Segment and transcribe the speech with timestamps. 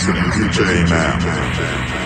[0.00, 1.99] listening to J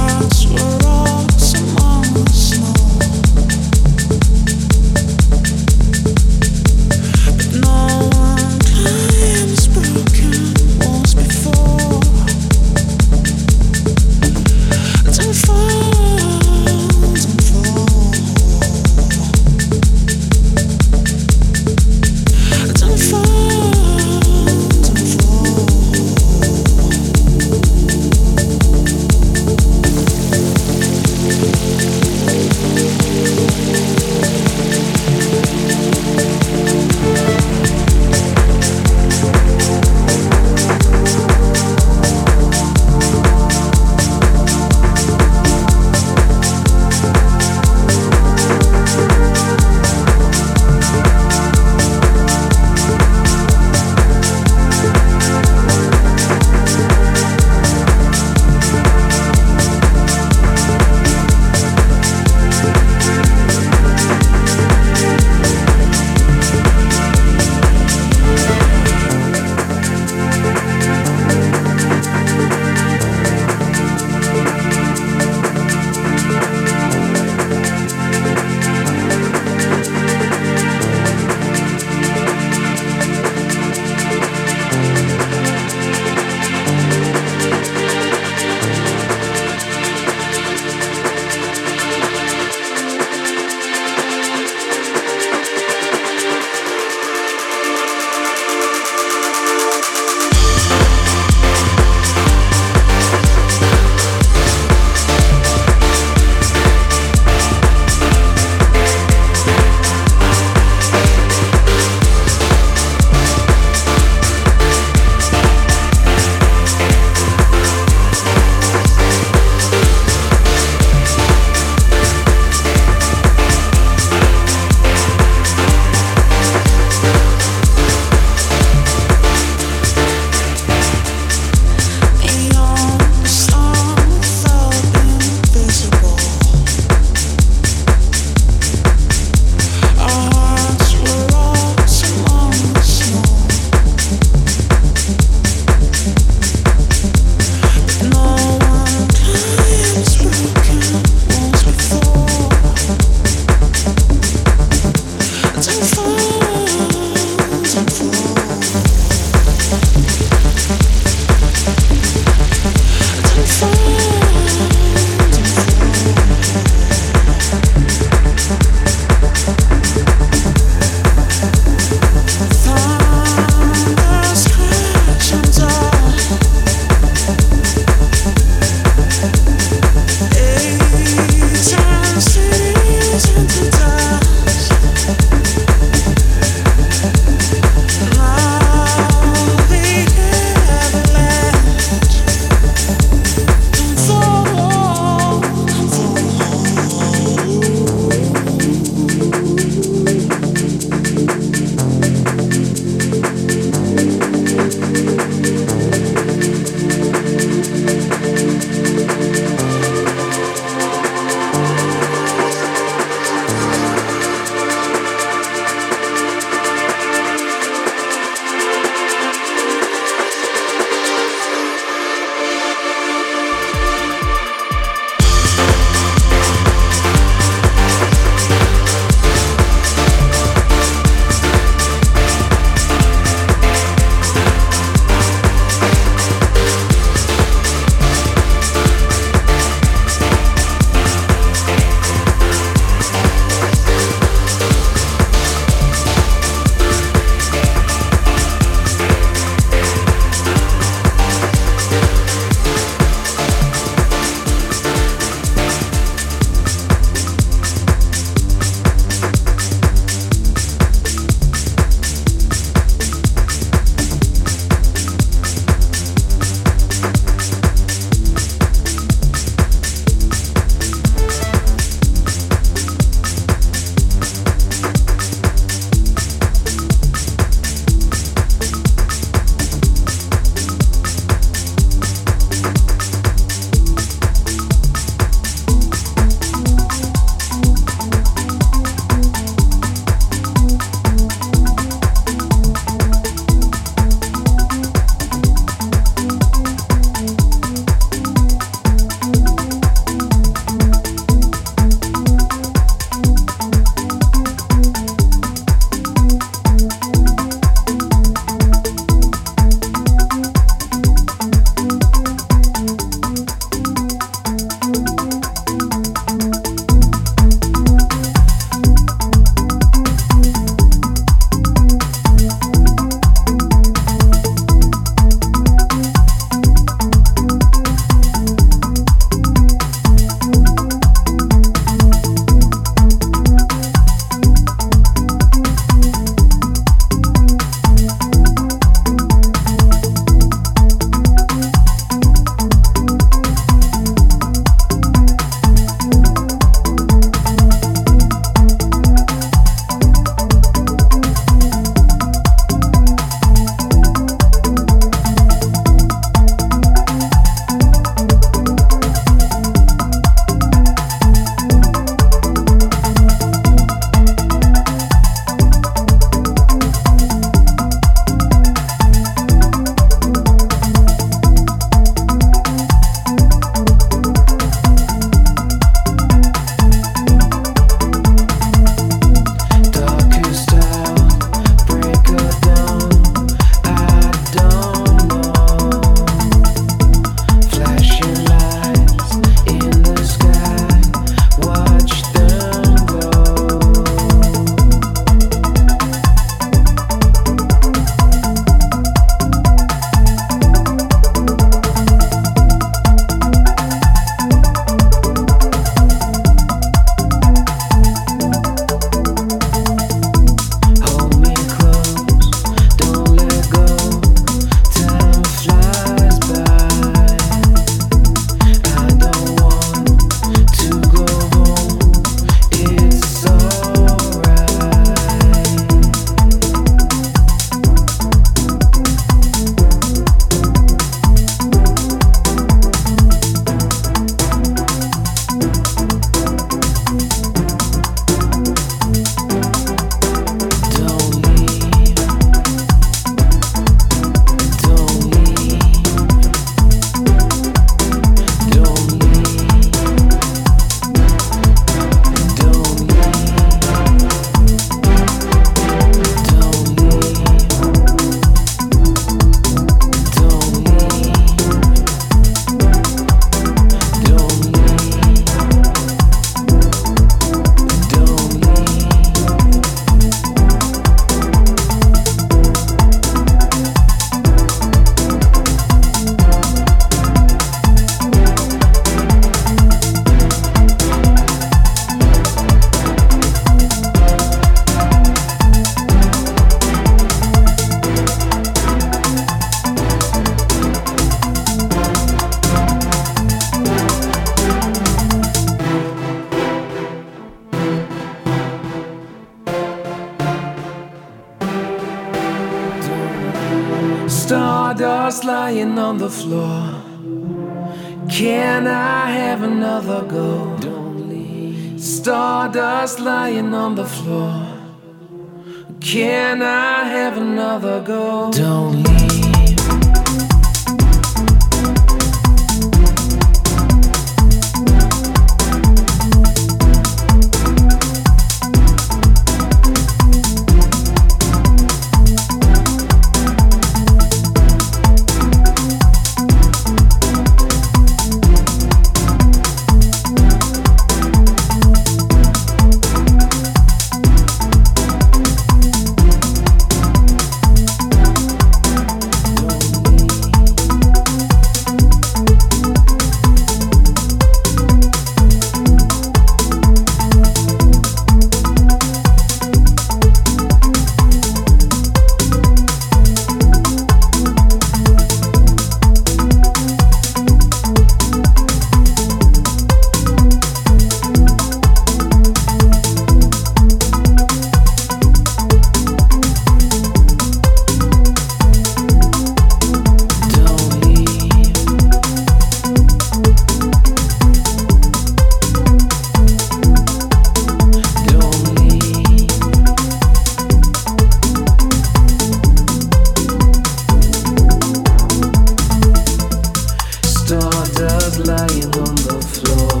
[598.24, 600.00] was lying on the floor.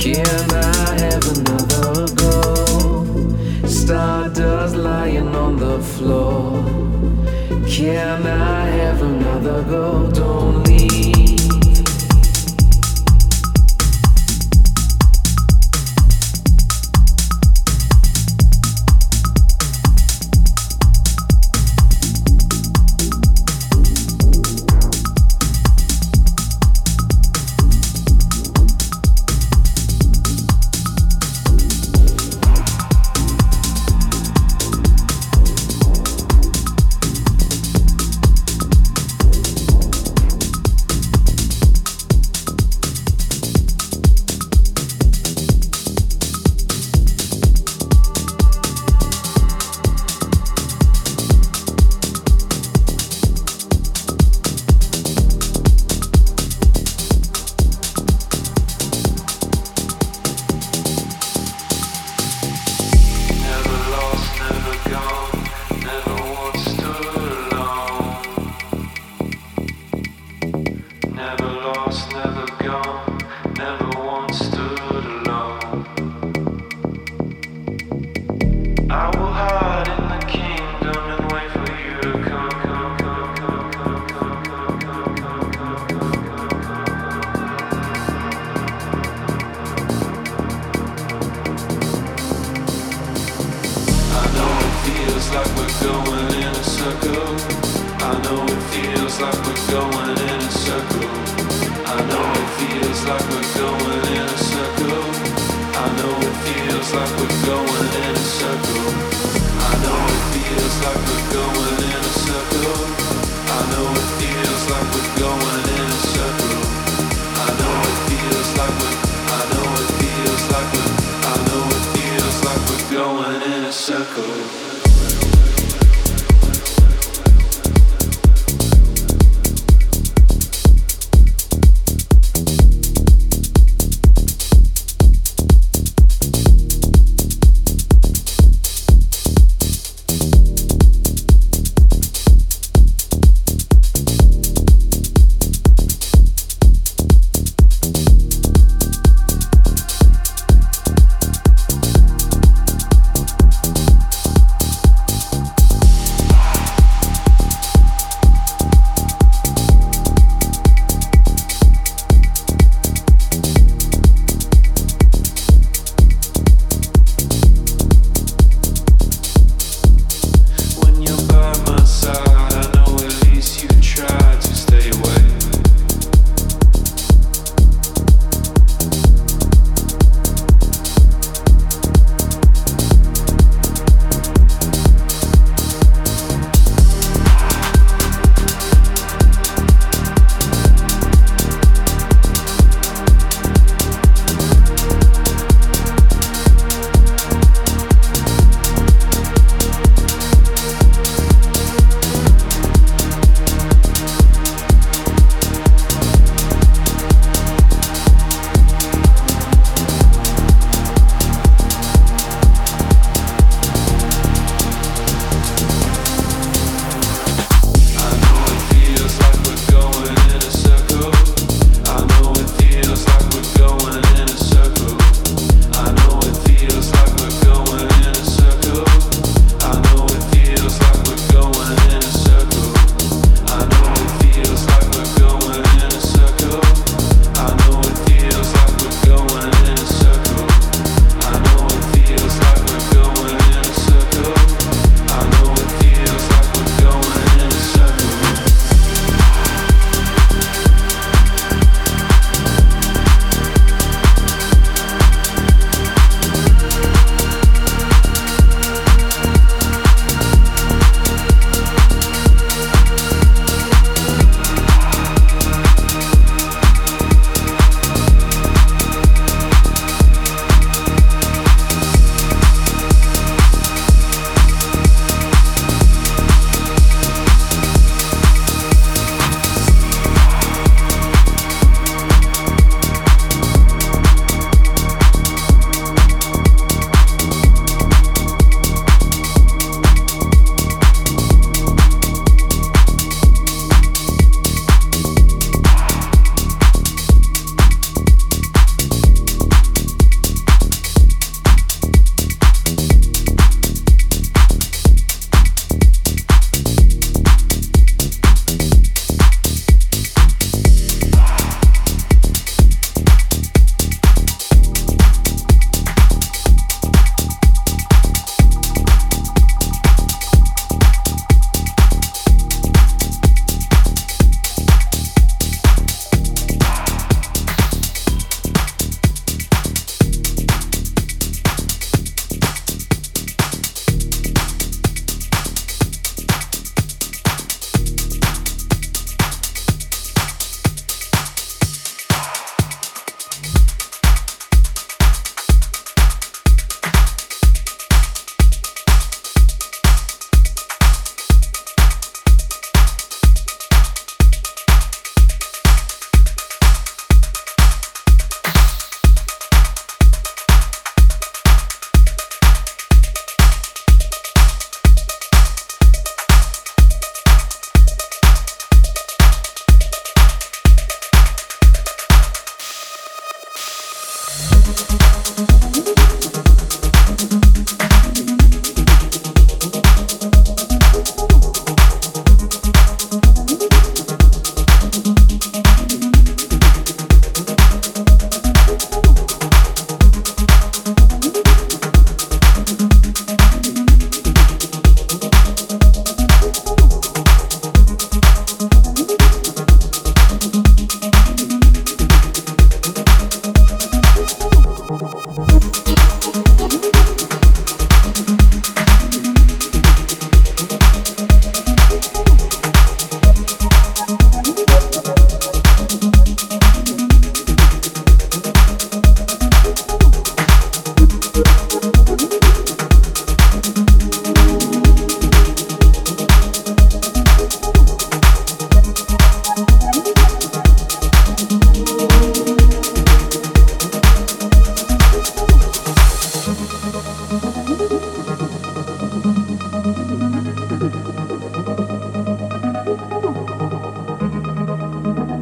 [0.00, 3.68] Can I have another go.
[3.68, 6.64] Stardust lying on the floor.
[7.68, 10.10] Can I have another go?
[10.10, 10.69] Don't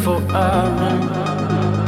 [0.00, 1.87] Thank